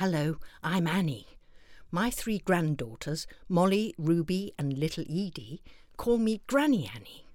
[0.00, 1.26] Hello, I'm Annie.
[1.90, 5.62] My three granddaughters, Molly, Ruby, and little Edie,
[5.98, 7.26] call me Granny Annie.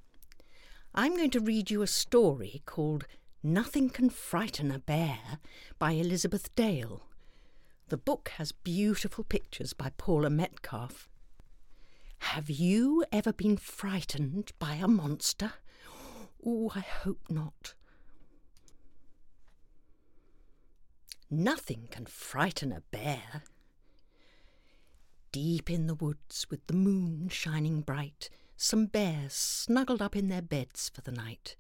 [0.96, 3.06] I'm going to read you a story called
[3.44, 5.38] Nothing Can Frighten a Bear
[5.78, 7.04] by Elizabeth Dale.
[7.90, 11.08] The book has beautiful pictures by Paula Metcalf.
[12.18, 15.54] Have you ever been frightened by a monster?
[16.44, 17.76] Oh, I hope not.
[21.30, 23.44] Nothing can frighten a bear.
[25.32, 30.42] Deep in the woods, with the moon shining bright, some bears snuggled up in their
[30.42, 31.56] beds for the night.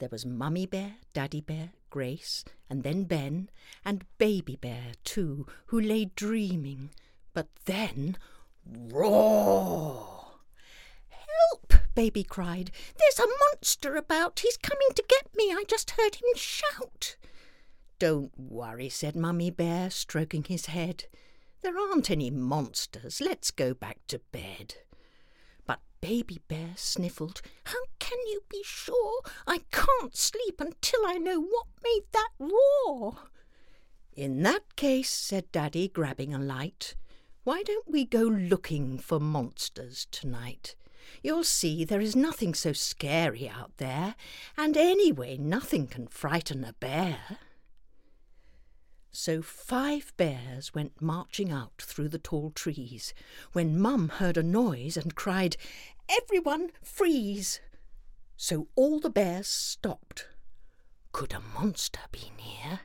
[0.00, 3.48] There was Mummy Bear, Daddy Bear, Grace, and then Ben,
[3.84, 6.90] and Baby Bear, too, who lay dreaming.
[7.32, 8.16] But then,
[8.66, 10.26] roar!
[11.08, 11.74] Help!
[11.94, 12.70] Baby cried.
[12.98, 14.40] There's a monster about.
[14.40, 15.52] He's coming to get me.
[15.52, 17.16] I just heard him shout.
[18.00, 21.04] Don't worry, said Mummy Bear, stroking his head.
[21.60, 23.20] There aren't any monsters.
[23.20, 24.76] Let's go back to bed.
[25.66, 27.42] But Baby Bear sniffled.
[27.64, 29.20] How can you be sure?
[29.46, 33.18] I can't sleep until I know what made that roar.
[34.16, 36.94] In that case, said Daddy, grabbing a light,
[37.44, 40.74] why don't we go looking for monsters tonight?
[41.22, 44.14] You'll see there is nothing so scary out there,
[44.56, 47.38] and anyway, nothing can frighten a bear.
[49.12, 53.12] So five bears went marching out through the tall trees,
[53.52, 55.56] when Mum heard a noise and cried,
[56.08, 57.60] Everyone freeze!
[58.36, 60.28] So all the bears stopped.
[61.12, 62.80] Could a monster be near?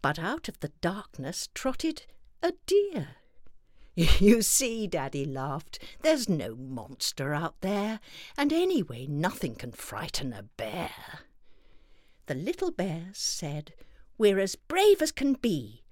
[0.00, 2.04] But out of the darkness trotted
[2.42, 3.08] a deer.
[3.94, 8.00] You see, Daddy laughed, there's no monster out there,
[8.38, 10.90] and anyway, nothing can frighten a bear.
[12.24, 13.74] The little bears said,
[14.18, 15.82] we're as brave as can be.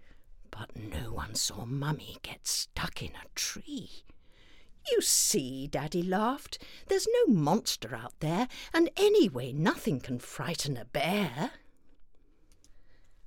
[0.51, 4.05] But no one saw Mummy get stuck in a tree.
[4.91, 6.59] You see, Daddy laughed,
[6.89, 11.53] there's no monster out there, and anyway, nothing can frighten a bear.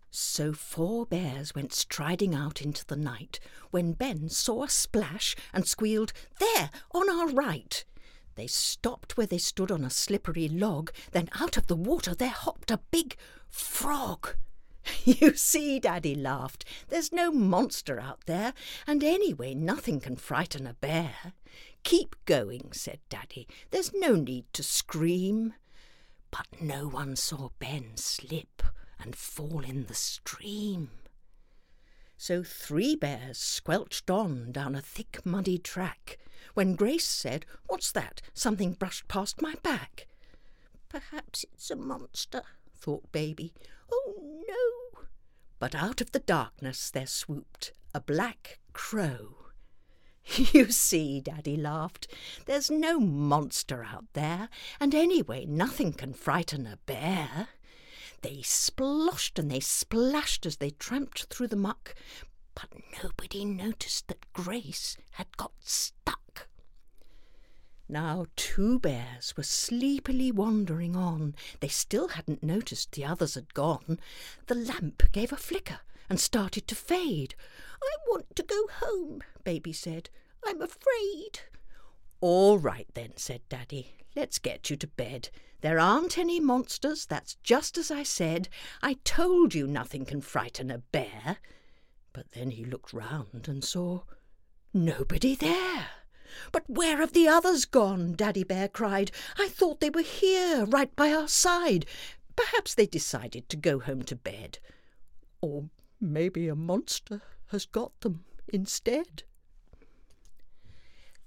[0.09, 3.39] So four bears went striding out into the night
[3.71, 7.83] when Ben saw a splash and squealed, There, on our right!
[8.35, 12.29] They stopped where they stood on a slippery log, then out of the water there
[12.29, 13.15] hopped a big
[13.49, 14.35] frog.
[15.05, 18.53] You see, Daddy laughed, there's no monster out there,
[18.87, 21.33] and anyway, nothing can frighten a bear.
[21.83, 25.53] Keep going, said Daddy, there's no need to scream.
[26.31, 28.63] But no one saw Ben slip
[28.99, 30.89] and fall in the stream.
[32.17, 36.17] So three bears squelched on down a thick muddy track,
[36.53, 38.21] when Grace said, What's that?
[38.33, 40.07] Something brushed past my back.
[40.89, 42.43] Perhaps it's a monster,
[42.73, 43.53] thought Baby.
[43.91, 45.01] Oh, no!
[45.59, 49.37] But out of the darkness there swooped a black crow.
[50.53, 52.07] You see, Daddy laughed,
[52.45, 54.47] there's no monster out there,
[54.79, 57.49] and anyway, nothing can frighten a bear.
[58.21, 61.93] They sploshed and they splashed as they tramped through the muck,
[62.55, 62.69] but
[63.03, 66.22] nobody noticed that Grace had got stuck.
[67.89, 71.35] Now two bears were sleepily wandering on.
[71.59, 73.99] They still hadn't noticed the others had gone.
[74.47, 75.79] The lamp gave a flicker
[76.09, 77.35] and started to fade.
[77.83, 80.09] I want to go home, Baby said.
[80.45, 81.41] I'm afraid.
[82.21, 83.95] All right then, said Daddy.
[84.15, 85.29] Let's get you to bed.
[85.61, 88.49] There aren't any monsters, that's just as I said.
[88.81, 91.37] I told you nothing can frighten a bear.
[92.11, 94.01] But then he looked round and saw
[94.73, 95.87] nobody there.
[96.51, 98.13] But where have the others gone?
[98.13, 99.11] Daddy Bear cried.
[99.37, 101.85] I thought they were here, right by our side.
[102.35, 104.59] Perhaps they decided to go home to bed.
[105.41, 109.23] Or maybe a monster has got them instead.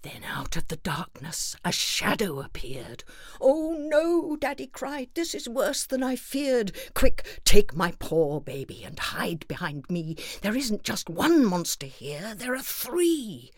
[0.03, 3.03] Then out of the darkness a shadow appeared.
[3.41, 6.71] Oh no, Daddy cried, this is worse than I feared.
[6.95, 10.17] Quick, take my poor baby and hide behind me.
[10.43, 13.51] There isn't just one monster here, there are three.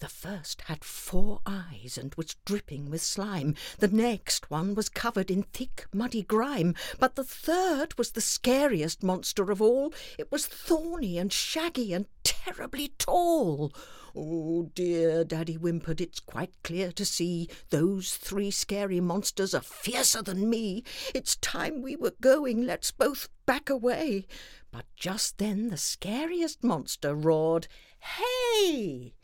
[0.00, 3.54] The first had four eyes and was dripping with slime.
[3.78, 6.74] The next one was covered in thick, muddy grime.
[6.98, 9.94] But the third was the scariest monster of all.
[10.18, 13.72] It was thorny and shaggy and terribly tall.
[14.16, 20.22] Oh dear, Daddy whimpered, it's quite clear to see those three scary monsters are fiercer
[20.22, 20.84] than me.
[21.14, 24.26] It's time we were going, let's both back away.
[24.70, 27.66] But just then the scariest monster roared,
[27.98, 29.14] Hey!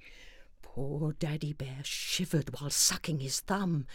[0.73, 3.89] Poor Daddy Bear shivered while sucking his thumb,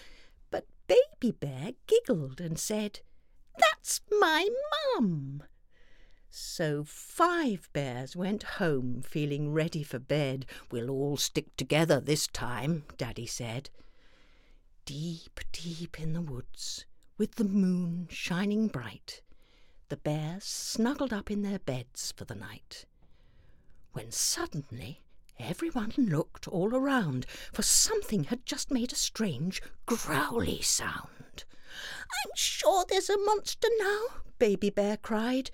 [0.52, 3.00] but Baby Bear giggled and said,
[3.58, 4.50] That's my
[4.94, 5.44] mum.
[6.30, 10.46] So five bears went home feeling ready for bed.
[10.70, 13.70] We'll all stick together this time, Daddy said.
[14.84, 16.86] Deep, deep in the woods,
[17.18, 19.22] with the moon shining bright,
[19.88, 22.86] the bears snuggled up in their beds for the night.
[23.94, 25.05] When suddenly
[25.40, 31.44] everyone looked all around, for something had just made a strange growly sound.
[32.24, 34.02] I'm sure there's a monster now,
[34.40, 35.52] Baby Bear cried.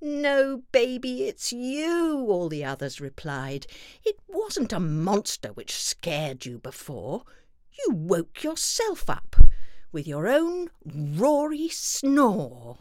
[0.00, 3.66] No, baby, it's you, all the others replied.
[4.04, 7.24] It wasn't a monster which scared you before.
[7.78, 9.36] You woke yourself up
[9.92, 12.78] with your own roary snore.